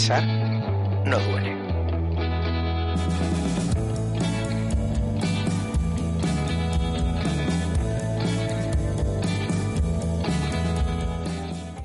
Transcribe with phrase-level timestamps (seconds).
[0.00, 0.26] Pensar
[1.04, 1.54] no duele.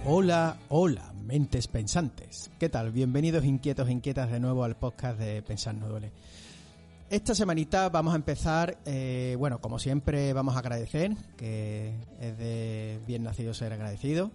[0.06, 2.52] Hola, hola, mentes pensantes.
[2.58, 2.94] ¿Qué tal?
[2.94, 6.14] Bienvenidos inquietos inquietas de nuevo al podcast de Pensar no duele.
[7.10, 12.98] Esta semanita vamos a empezar, eh, bueno, como siempre vamos a agradecer, que es de
[13.06, 14.32] bien nacido ser agradecido.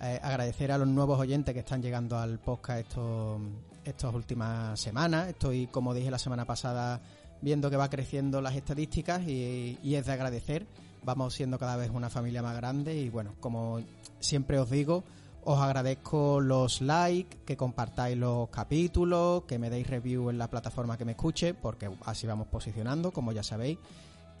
[0.00, 3.40] Eh, agradecer a los nuevos oyentes que están llegando al podcast estos,
[3.84, 5.28] estas últimas semanas.
[5.28, 7.00] Estoy, como dije la semana pasada,
[7.40, 10.66] viendo que va creciendo las estadísticas y, y es de agradecer.
[11.02, 13.80] Vamos siendo cada vez una familia más grande y bueno, como
[14.20, 15.02] siempre os digo,
[15.42, 20.96] os agradezco los likes, que compartáis los capítulos, que me deis review en la plataforma
[20.96, 23.78] que me escuche, porque así vamos posicionando, como ya sabéis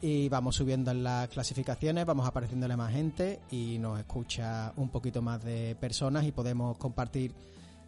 [0.00, 5.22] y vamos subiendo en las clasificaciones, vamos apareciéndole más gente y nos escucha un poquito
[5.22, 7.34] más de personas y podemos compartir,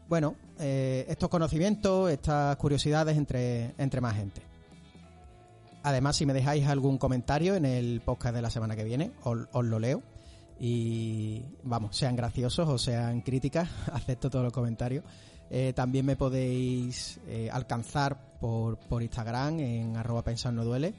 [0.08, 4.42] bueno, eh, estos conocimientos, estas curiosidades entre, entre más gente.
[5.82, 9.64] Además, si me dejáis algún comentario en el podcast de la semana que viene, os,
[9.64, 10.02] lo leo.
[10.58, 15.04] Y vamos, sean graciosos o sean críticas, acepto todos los comentarios.
[15.48, 20.94] Eh, también me podéis eh, alcanzar por, por Instagram en arroba pensar no duele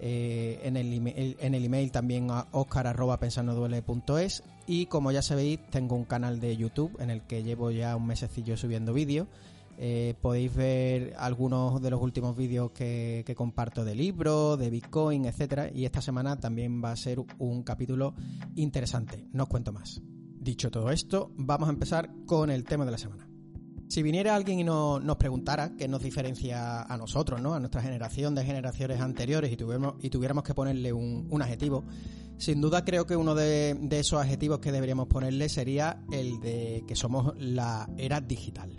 [0.00, 5.94] eh, en, el email, en el email también a oscar.pensarnoduele.es y como ya sabéis tengo
[5.96, 9.28] un canal de YouTube en el que llevo ya un mesecillo subiendo vídeos
[9.76, 15.24] eh, podéis ver algunos de los últimos vídeos que, que, comparto de libros, de Bitcoin,
[15.24, 15.70] etcétera.
[15.72, 18.14] Y esta semana también va a ser un capítulo
[18.54, 19.26] interesante.
[19.32, 20.00] No os cuento más.
[20.38, 23.33] Dicho todo esto, vamos a empezar con el tema de la semana.
[23.88, 27.54] Si viniera alguien y no, nos preguntara qué nos diferencia a nosotros, ¿no?
[27.54, 31.84] A nuestra generación de generaciones anteriores y tuviéramos, que ponerle un, adjetivo,
[32.38, 36.84] sin duda creo que uno de, de, esos adjetivos que deberíamos ponerle sería el de
[36.88, 38.74] que somos la era digital.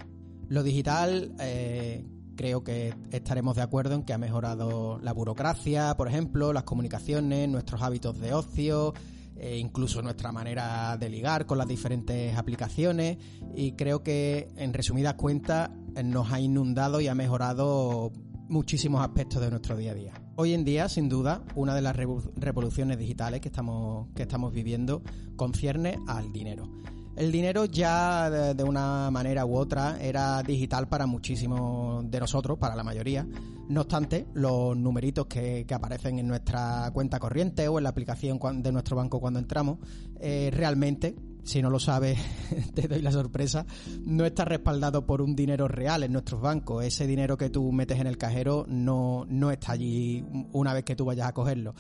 [0.47, 6.07] Lo digital eh, creo que estaremos de acuerdo en que ha mejorado la burocracia, por
[6.07, 8.93] ejemplo, las comunicaciones, nuestros hábitos de ocio,
[9.37, 13.17] e incluso nuestra manera de ligar con las diferentes aplicaciones
[13.55, 15.69] y creo que en resumidas cuentas
[16.03, 18.11] nos ha inundado y ha mejorado
[18.47, 20.13] muchísimos aspectos de nuestro día a día.
[20.35, 25.01] Hoy en día, sin duda, una de las revoluciones digitales que estamos, que estamos viviendo
[25.35, 26.69] concierne al dinero.
[27.15, 32.75] El dinero ya de, una manera u otra era digital para muchísimos de nosotros, para
[32.75, 33.25] la mayoría.
[33.69, 38.39] No obstante, los numeritos que, que aparecen en nuestra cuenta corriente o en la aplicación
[38.61, 39.79] de nuestro banco cuando entramos,
[40.19, 41.15] eh, realmente
[41.45, 42.17] si no lo sabes,
[42.73, 43.65] te doy la sorpresa,
[44.03, 46.83] no está respaldado por un dinero real en nuestros bancos.
[46.83, 50.95] Ese dinero que tú metes en el cajero no, no está allí una vez que
[50.95, 51.75] tú vayas a cogerlo.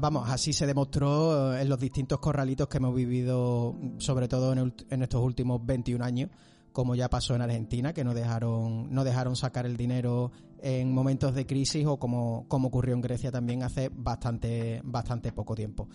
[0.00, 4.74] Vamos, así se demostró en los distintos corralitos que hemos vivido, sobre todo en, el,
[4.90, 6.30] en estos últimos 21 años,
[6.72, 11.34] como ya pasó en Argentina, que no dejaron, no dejaron sacar el dinero en momentos
[11.34, 15.88] de crisis o como, como ocurrió en Grecia también hace bastante, bastante poco tiempo.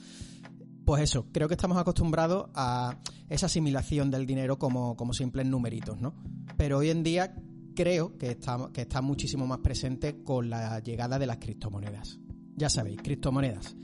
[0.85, 2.97] Pues eso, creo que estamos acostumbrados a
[3.29, 6.13] esa asimilación del dinero como, como simples numeritos, ¿no?
[6.57, 7.35] Pero hoy en día
[7.75, 12.19] creo que está, que está muchísimo más presente con la llegada de las criptomonedas.
[12.61, 13.75] Ya sabéis, criptomonedas.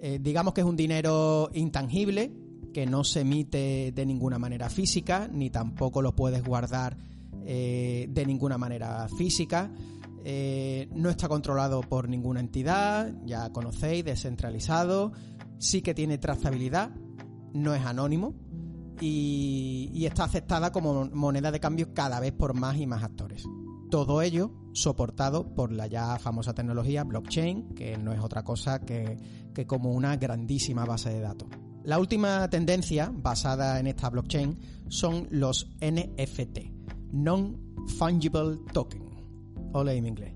[0.00, 2.32] Eh, digamos que es un dinero intangible
[2.72, 6.96] que no se emite de ninguna manera física, ni tampoco lo puedes guardar
[7.44, 9.70] eh, de ninguna manera física.
[10.24, 15.12] Eh, no está controlado por ninguna entidad, ya conocéis, descentralizado
[15.58, 16.92] sí que tiene trazabilidad,
[17.52, 18.34] no es anónimo
[19.02, 23.44] y, y, está aceptada como moneda de cambio cada vez por más y más actores.
[23.94, 29.16] Todo ello soportado por la ya famosa tecnología blockchain, que no es otra cosa que,
[29.68, 31.48] como una grandísima base de datos.
[31.84, 36.58] La última tendencia basada en esta blockchain son los NFT,
[37.12, 39.04] Non-Fungible Token,
[39.72, 40.34] o en inglés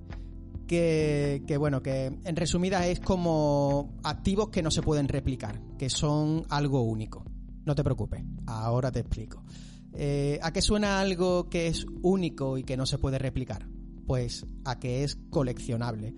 [0.69, 5.91] que, que, bueno, que en resumidas es como activos que no se pueden replicar, que
[5.91, 7.25] son algo único.
[7.65, 9.43] No te preocupes, ahora te explico.
[10.01, 13.69] Eh, ¿A qué suena algo que es único y que no se puede replicar?
[14.07, 16.15] Pues a que es coleccionable.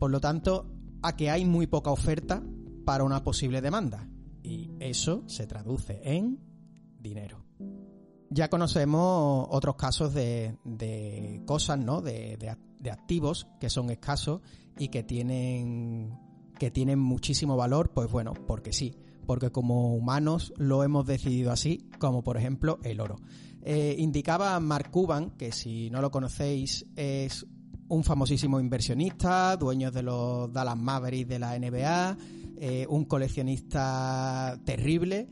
[0.00, 0.66] Por lo tanto,
[1.00, 2.42] a que hay muy poca oferta
[2.84, 4.10] para una posible demanda.
[4.42, 6.40] Y eso se traduce en
[6.98, 7.46] dinero.
[8.30, 12.00] Ya conocemos otros casos de, de cosas, ¿no?
[12.00, 14.40] De, de, de, activos que son escasos
[14.76, 16.18] y que tienen,
[16.60, 18.94] que tienen muchísimo valor, pues bueno, porque sí,
[19.26, 23.16] porque como humanos lo hemos decidido así, como por ejemplo el oro.
[23.62, 27.46] Eh, indicaba Mark Cuban, que si no lo conocéis es
[27.88, 32.18] un famosísimo inversionista, dueño de los Dallas Mavericks de la NBA,
[32.58, 35.28] eh, un coleccionista terrible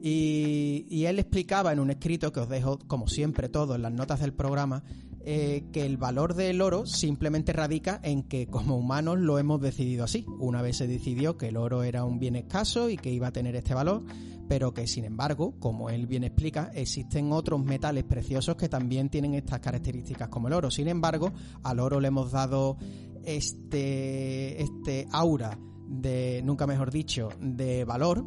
[0.00, 4.20] Y, él explicaba en un escrito que os dejo, como siempre, todo en las notas
[4.20, 4.84] del programa,
[5.30, 10.04] eh, que el valor del oro simplemente radica en que como humanos lo hemos decidido
[10.04, 10.24] así.
[10.38, 13.30] Una vez se decidió que el oro era un bien escaso y que iba a
[13.30, 14.06] tener este valor,
[14.48, 19.34] pero que sin embargo, como él bien explica, existen otros metales preciosos que también tienen
[19.34, 20.70] estas características como el oro.
[20.70, 21.30] Sin embargo,
[21.62, 22.78] al oro le hemos dado
[23.22, 28.24] este, este aura de, nunca mejor dicho, de valor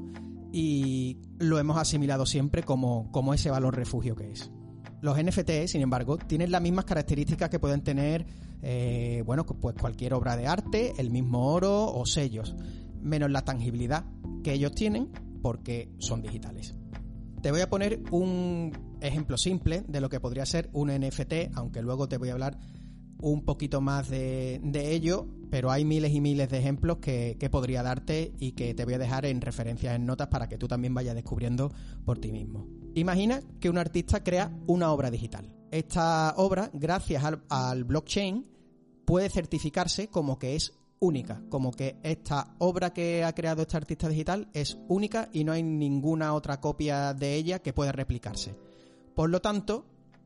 [0.53, 4.51] y lo hemos asimilado siempre como, como ese valor refugio que es.
[5.01, 8.25] Los NFT, sin embargo, tienen las mismas características que pueden tener,
[8.61, 12.55] eh, bueno, pues cualquier obra de arte, el mismo oro o sellos,
[13.01, 14.05] menos la tangibilidad
[14.43, 15.09] que ellos tienen
[15.41, 16.75] porque son digitales.
[17.41, 18.71] Te voy a poner un
[19.01, 22.59] ejemplo simple de lo que podría ser un NFT, aunque luego te voy a hablar
[23.21, 28.33] un poquito más de, ello, pero hay miles y miles de ejemplos que, podría darte
[28.39, 31.15] y que te voy a dejar en referencias en notas para que tú también vayas
[31.15, 31.71] descubriendo
[32.05, 32.67] por ti mismo.
[32.95, 35.49] Imagina que un artista crea una obra digital.
[35.71, 38.45] Esta obra, gracias al, blockchain,
[39.05, 44.09] puede certificarse como que es única, como que esta obra que ha creado este artista
[44.09, 48.55] digital es única y no hay ninguna otra copia de ella que pueda replicarse.
[49.15, 49.85] Por lo tanto,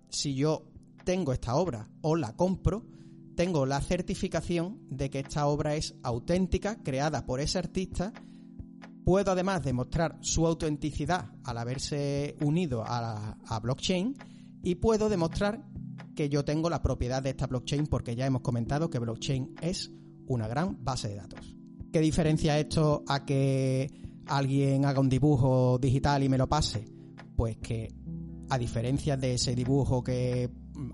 [0.09, 0.63] si yo
[1.03, 2.83] tengo esta obra o la compro,
[3.35, 8.11] tengo la certificación de que esta obra es auténtica, creada por ese artista.
[9.05, 14.17] Puedo además demostrar su autenticidad al haberse unido a, blockchain
[14.63, 15.63] y puedo demostrar
[16.15, 19.91] que yo tengo la propiedad de esta blockchain porque ya hemos comentado que blockchain es
[20.25, 21.55] una gran base de datos.
[21.93, 23.91] ¿Qué diferencia esto a que
[24.25, 26.85] alguien haga un dibujo digital y me lo pase?
[27.35, 27.93] Pues que
[28.49, 30.49] a diferencia de ese dibujo que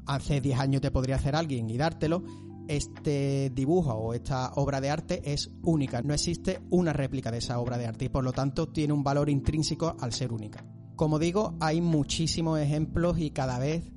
[0.05, 2.23] hace 10 años te podría hacer alguien y dártelo,
[2.67, 6.01] este dibujo o esta obra de arte es única.
[6.01, 9.03] No existe una réplica de esa obra de arte y por lo tanto tiene un
[9.03, 10.65] valor intrínseco al ser única.
[10.95, 13.91] Como digo, hay muchísimos ejemplos y cada vez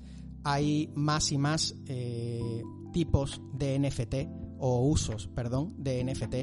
[0.45, 2.63] hay más y más eh,
[2.93, 4.15] tipos de NFT
[4.59, 6.35] o usos, perdón, de NFT.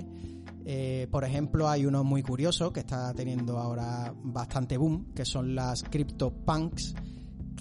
[0.64, 5.56] Eh, por ejemplo, hay uno muy curioso que está teniendo ahora bastante boom, que son
[5.56, 6.96] las CryptoPunks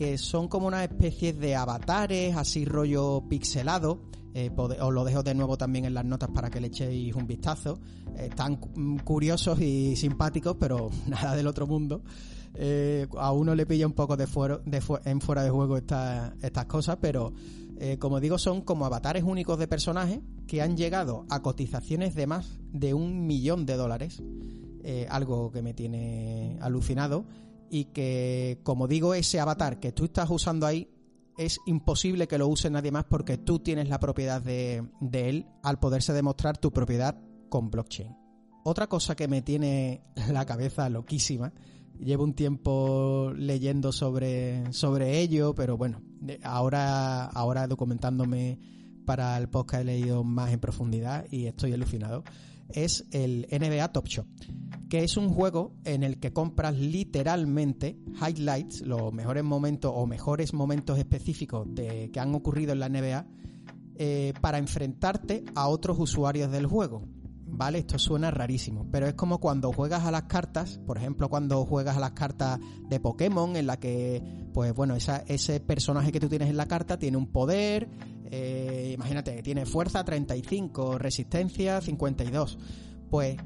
[0.00, 4.00] que son como una especie de avatares, así rollo pixelado.
[4.32, 7.26] Eh, os lo dejo de nuevo también en las notas para que le echéis un
[7.26, 7.80] vistazo.
[8.16, 8.56] están
[9.04, 12.02] curiosos y simpáticos, pero nada del otro mundo.
[12.54, 14.26] Eh, a uno le pilla un poco de,
[15.04, 17.32] en fuera de juego estas cosas, pero
[17.78, 22.26] eh, como digo, son como avatares únicos de personajes que han llegado a cotizaciones de
[22.26, 24.22] más de un millón de dólares.
[25.08, 27.24] algo que me tiene alucinado
[27.70, 30.88] y que, como digo, ese avatar que tú estás usando ahí
[31.38, 35.78] es imposible que lo use nadie más porque tú tienes la propiedad de, él al
[35.78, 38.16] poderse demostrar tu propiedad con blockchain.
[38.64, 41.52] Otra cosa que me tiene la cabeza loquísima,
[41.98, 46.02] llevo un tiempo leyendo sobre, sobre ello, pero bueno,
[46.42, 48.58] ahora, ahora documentándome
[49.06, 52.22] para el podcast he leído más en profundidad y estoy alucinado,
[52.75, 54.26] es el NBA Top Shop
[54.90, 60.52] que es un juego en el que compras literalmente highlights, los mejores momentos o mejores
[60.52, 63.25] momentos específicos de, que han ocurrido en la NBA,
[63.94, 67.06] eh, para enfrentarte a otros usuarios del juego.
[67.52, 67.78] ¿Vale?
[67.78, 71.97] Esto suena rarísimo, pero es como cuando juegas a las cartas, por ejemplo, cuando juegas
[71.97, 74.23] a las cartas de Pokémon, en la que,
[74.54, 77.90] pues bueno, ese personaje que tú tienes en la carta tiene un poder,
[78.30, 82.58] eh, imagínate, tiene fuerza 35, resistencia 52.
[83.10, 83.37] Pues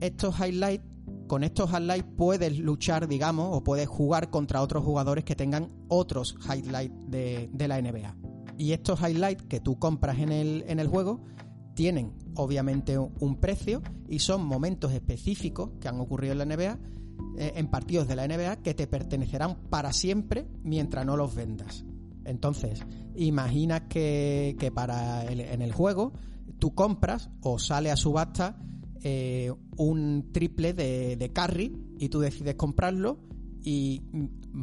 [0.00, 0.84] estos highlights
[1.26, 6.36] con estos highlights puedes luchar, digamos, o puedes jugar contra otros jugadores que tengan otros
[6.44, 8.14] highlights de, la NBA.
[8.58, 11.22] Y estos highlights que tú compras en el, en el juego
[11.74, 16.78] tienen obviamente un precio y son momentos específicos que han ocurrido en la NBA,
[17.38, 21.84] eh, en partidos de la NBA, que te pertenecerán para siempre mientras no los vendas.
[22.24, 22.80] Entonces,
[23.14, 26.12] imagina que, que para en el juego
[26.58, 28.56] tú compras o sale a subasta
[29.02, 33.18] eh, un triple de, de, carry y tú decides comprarlo
[33.62, 34.02] y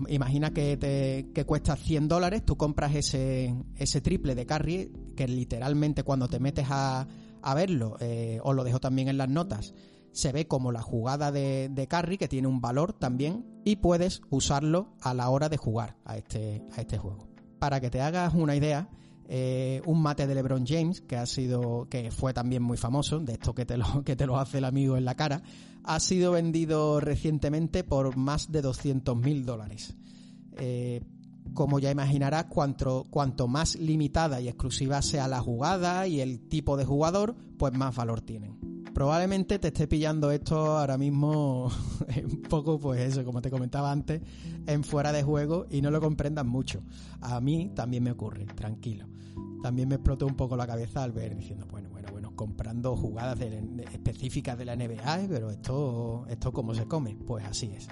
[0.08, 6.04] imagina que, te, cuesta 100 dólares, tú compras ese, ese triple de carry que literalmente
[6.04, 7.08] cuando te metes a,
[7.42, 9.74] a verlo, eh, os lo dejo también en las notas,
[10.12, 14.22] se ve como la jugada de, de, carry que tiene un valor también y puedes
[14.30, 17.31] usarlo a la hora de jugar a este, a este juego.
[17.62, 18.90] Para que te hagas una idea,
[19.30, 23.34] eh, un mate de LeBron James, que ha sido, que fue también muy famoso, de
[23.34, 25.44] esto que te lo, que te lo hace el amigo en la cara,
[25.84, 29.94] ha sido vendido recientemente por más de 200 mil dólares.
[30.58, 31.04] Eh,
[31.54, 36.78] como ya imaginarás, cuanto, cuanto más limitada y exclusiva sea la jugada y el tipo
[36.78, 38.71] de jugador, pues más valor tienen.
[38.94, 41.70] Probablemente te esté pillando esto ahora mismo
[42.24, 44.22] un poco, pues eso, como te comentaba antes,
[44.68, 46.84] en fuera de juego y no lo comprendas mucho.
[47.22, 49.08] A mí también me ocurre, tranquilo.
[49.62, 53.40] También me explotó un poco la cabeza al ver diciendo, bueno, bueno, bueno, comprando jugadas
[53.94, 57.16] específicas de la NBA, pero esto, esto cómo se come.
[57.16, 57.88] Pues así es.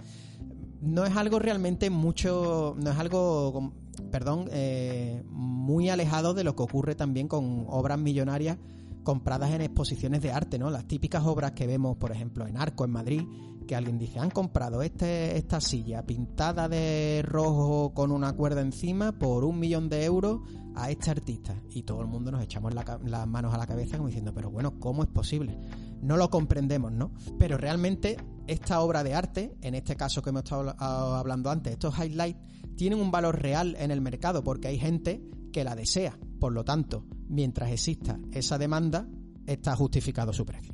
[0.82, 3.74] No es algo realmente mucho, no es algo,
[4.12, 8.58] perdón, eh, muy alejado de lo que ocurre también con obras millonarias
[9.04, 10.70] compradas en exposiciones de arte, ¿no?
[10.70, 13.22] Las típicas obras que vemos, por ejemplo, en Arco, en Madrid,
[13.70, 19.12] que alguien dice, han comprado este, esta silla pintada de rojo con una cuerda encima
[19.12, 20.42] por un millón de euros
[20.74, 21.56] a este artista.
[21.70, 24.80] Y todo el mundo nos echamos las manos a la cabeza como diciendo, pero bueno,
[24.80, 25.56] ¿cómo es posible?
[26.02, 27.12] No lo comprendemos, ¿no?
[27.38, 30.74] Pero realmente esta obra de arte, en este caso que hemos estado
[31.16, 32.40] hablando antes, estos highlights,
[32.76, 35.22] tienen un valor real en el mercado porque hay gente
[35.54, 36.18] que la desea.
[36.40, 39.08] Por lo tanto, mientras exista esa demanda,
[39.46, 40.74] está justificado su precio.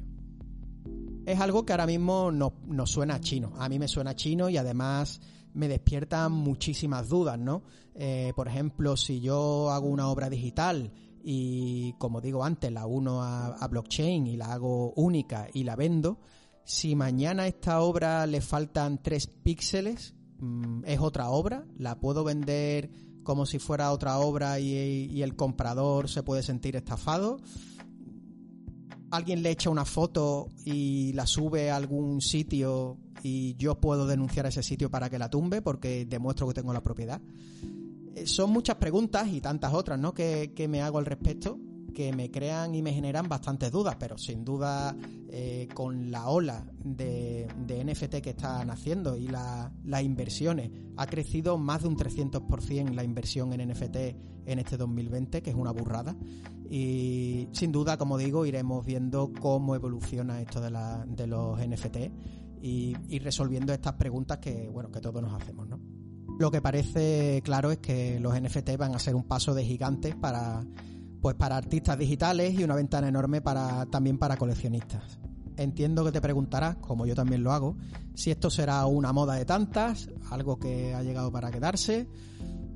[1.26, 3.54] Es algo que ahora mismo nos no suena chino.
[3.58, 5.20] A mí me suena chino y además
[5.56, 7.64] me despierta muchísimas dudas, ¿no?
[7.96, 10.92] Eh, por ejemplo, si yo hago una obra digital
[11.24, 16.20] y, como digo antes, la uno a, blockchain y la hago única y la vendo,
[16.64, 22.24] si mañana a esta obra le faltan tres píxeles, mm, es otra obra, la puedo
[22.24, 22.92] vender
[23.26, 27.42] como si fuera otra obra y, el comprador se puede sentir estafado.
[29.12, 34.46] Alguien le echa una foto y la sube a algún sitio y yo puedo denunciar
[34.46, 37.20] a ese sitio para que la tumbe porque demuestro que tengo la propiedad.
[38.16, 40.14] Eh, son muchas preguntas y tantas otras ¿no?
[40.14, 41.58] que, que me hago al respecto
[41.96, 44.96] que me crean y me generan bastantes dudas, pero sin duda
[45.30, 51.82] eh, con la ola de, NFT que están haciendo y las inversiones, ha crecido más
[51.82, 53.96] de un 300% la inversión en NFT
[54.46, 56.16] en este 2020, que es una burrada.
[56.70, 60.70] Y sin duda, como digo, iremos viendo cómo evoluciona esto de,
[61.28, 61.98] los NFT
[62.62, 65.80] y, y resolviendo estas preguntas que, bueno, que todos nos hacemos, ¿no?
[66.38, 70.16] Lo que parece claro es que los NFT van a ser un paso de gigantes
[70.16, 70.66] para
[71.26, 75.18] pues para artistas digitales y una ventana enorme para también para coleccionistas.
[75.58, 77.78] Entiendo que te preguntarás, como yo también lo hago,
[78.14, 82.08] si esto será una moda de tantas, algo que ha llegado para quedarse.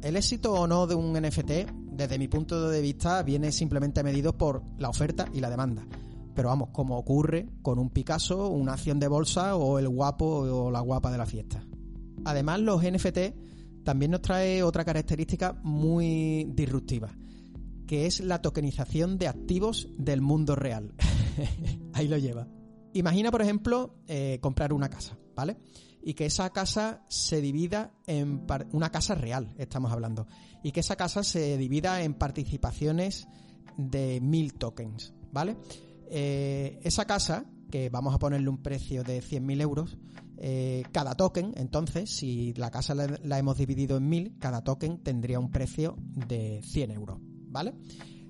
[0.01, 4.35] El éxito o no de un NFT, desde mi punto de vista, viene simplemente medido
[4.35, 5.85] por la oferta y la demanda.
[6.33, 10.71] Pero vamos, como ocurre con un Picasso, una acción de bolsa o el guapo o
[10.71, 11.63] la guapa de la fiesta.
[12.25, 17.15] Además, los NFT también nos trae otra característica muy disruptiva
[17.89, 20.93] que es la tokenización de activos del mundo real.
[21.93, 22.47] Ahí lo lleva.
[22.93, 25.57] Imagina, por ejemplo, eh, comprar una casa, ¿vale?
[26.03, 30.27] Y que esa casa se divida en una casa real, estamos hablando,
[30.61, 33.27] y que esa casa se divida en participaciones
[33.75, 35.57] de mil tokens, ¿vale?
[36.11, 39.97] Eh, esa casa, que vamos a ponerle un precio de 100.000 euros,
[40.37, 44.99] eh, cada token, entonces, si la casa la, la, hemos dividido en mil, cada token
[44.99, 47.19] tendría un precio de 100 euros,
[47.49, 47.73] ¿vale?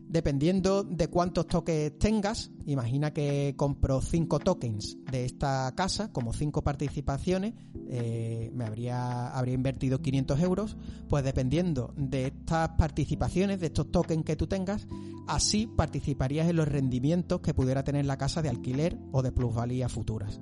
[0.10, 6.64] Dependiendo de cuántos tokens tengas, imagina que compro 5 tokens de esta casa, como 5
[6.64, 7.54] participaciones,
[7.88, 14.26] eh, me habría, habría invertido 500 euros, pues dependiendo de estas participaciones, de estos tokens
[14.26, 14.88] que tú tengas,
[15.28, 19.90] así participarías en los rendimientos que pudiera tener la casa de alquiler o de plusvalía
[19.90, 20.42] futuras,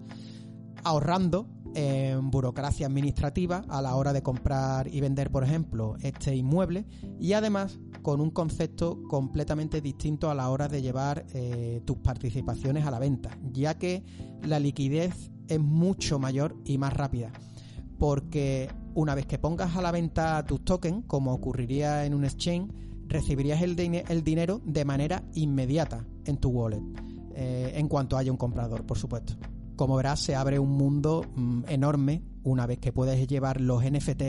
[0.86, 6.88] ahorrando en burocracia administrativa a la hora de comprar y vender, por ejemplo, este inmueble
[7.20, 12.88] y además con un concepto completamente distinto a la hora de llevar eh, tus participaciones
[12.88, 14.04] a la venta, ya que
[14.42, 17.32] la liquidez es mucho mayor y más rápida.
[18.00, 22.74] Porque una vez que pongas a la venta tus tokens, como ocurriría en un exchange,
[23.08, 26.82] recibirías el, dinero de manera inmediata en tu wallet,
[27.36, 29.36] eh, en cuanto haya un comprador, por supuesto
[29.78, 34.24] como verás, se abre un mundo mm, enorme una vez que puedes llevar los NFT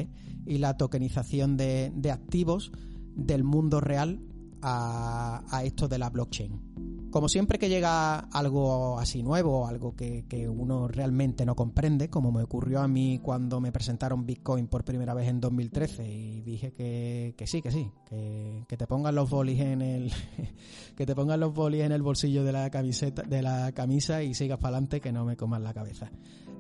[0.47, 2.71] y la tokenización de, activos
[3.17, 4.21] del mundo real
[4.63, 6.88] a, a, esto de la blockchain.
[7.11, 12.43] Como siempre que llega algo así nuevo, algo que, uno realmente no comprende, como me
[12.43, 17.35] ocurrió a mí cuando me presentaron Bitcoin por primera vez en 2013 y dije que,
[17.47, 20.13] sí, que sí, que, te pongan los bolis en el
[20.97, 24.35] que te pongan los bolis en el bolsillo de la camiseta de la camisa y
[24.35, 26.11] sigas para adelante que no me comas la cabeza.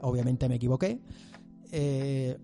[0.00, 1.00] Obviamente me equivoqué.
[1.70, 2.38] Eh,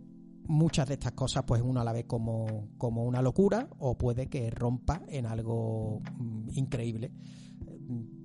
[0.47, 4.51] muchas de estas cosas pues uno la ve como, como una locura o puede que
[4.51, 7.11] rompa en algo mm, increíble.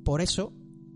[0.04, 0.54] Por eso,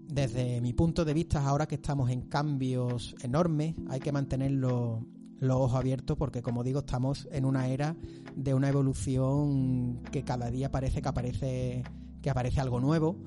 [0.07, 4.99] desde mi punto de vista, ahora que estamos en cambios enormes, hay que mantener los,
[5.41, 7.95] ojos abiertos porque, como digo, estamos en una era
[8.35, 11.83] de una evolución que cada día parece que aparece,
[12.21, 13.17] que aparece algo nuevo.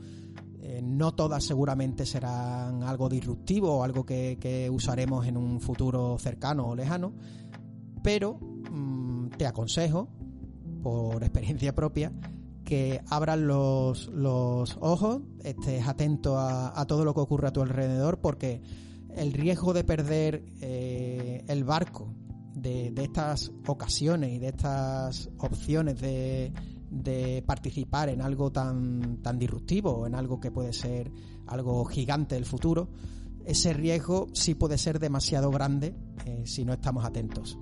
[0.61, 6.69] Eh, no todas seguramente serán algo disruptivo o algo que, usaremos en un futuro cercano
[6.69, 7.14] o lejano,
[8.02, 10.09] pero mm, te aconsejo,
[10.83, 12.12] por experiencia propia,
[12.67, 18.61] que abras los, ojos, estés atento a, todo lo que ocurre a tu alrededor, porque
[19.15, 22.13] el riesgo de perder eh, el barco
[22.55, 26.53] de, estas ocasiones y de estas opciones de,
[27.47, 31.13] participar en algo tan, tan disruptivo, en algo que puede ser
[31.47, 32.89] algo gigante del futuro,
[33.45, 35.95] ese riesgo sí puede ser demasiado grande
[36.25, 37.57] eh, si no estamos atentos.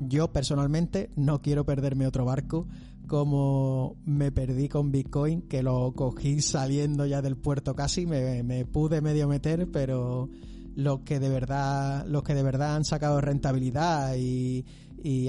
[0.00, 2.66] Yo personalmente no quiero perderme otro barco
[3.08, 9.00] como me perdí con Bitcoin, que lo cogí saliendo ya del puerto casi, me, pude
[9.00, 10.28] medio meter, pero
[10.76, 14.64] los que de verdad, los que de verdad han sacado rentabilidad y,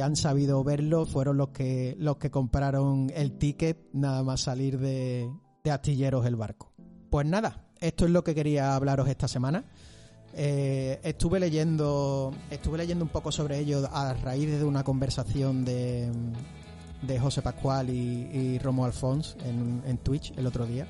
[0.01, 5.31] han sabido verlo fueron los que, los que compraron el ticket nada más salir de,
[5.63, 6.73] de astilleros el barco.
[7.09, 9.65] Pues nada, esto es lo que quería hablaros esta semana.
[10.35, 16.09] Eh, estuve leyendo estuve leyendo un poco sobre ello a raíz de una conversación de,
[17.01, 20.87] de José Pascual y, Romo Alfons en, en, Twitch el otro día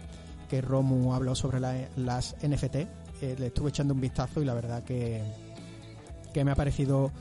[0.50, 1.60] que Romo habló sobre
[1.96, 2.75] las NFT
[3.22, 5.22] eh, le estuve echando un vistazo y la verdad que,
[6.34, 7.12] que me ha parecido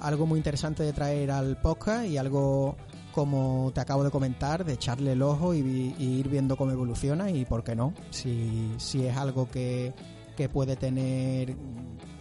[0.00, 2.76] algo muy interesante de traer al podcast y algo
[3.12, 5.60] como te acabo de comentar, de echarle el ojo y,
[5.98, 9.92] ir viendo cómo evoluciona y por qué no, si, si es algo que,
[10.36, 11.56] que puede tener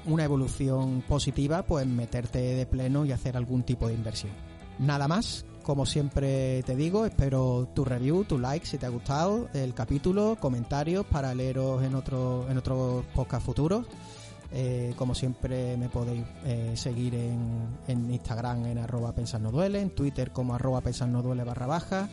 [0.06, 4.32] una evolución positiva, pues meterte de pleno y hacer algún tipo de inversión.
[4.80, 9.48] Nada más, como siempre te digo, espero tu review, tu like si te ha gustado
[9.53, 13.86] el capítulo, comentarios para leeros en otro en otros podcast futuros.
[14.53, 20.32] Eh, como siempre me podéis eh, seguir en, en, Instagram en arroba pensar en Twitter
[20.32, 22.10] como arroba pensar barra baja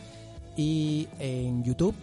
[0.55, 1.95] y en YouTube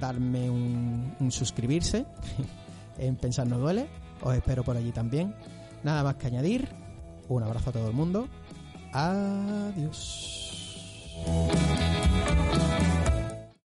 [0.00, 2.06] darme un suscribirse
[2.98, 3.88] en Pensar No Duele.
[4.22, 5.34] Os espero por allí también.
[5.82, 6.68] Nada más que añadir.
[7.28, 8.28] Un abrazo a todo el mundo.
[8.92, 10.38] Adiós.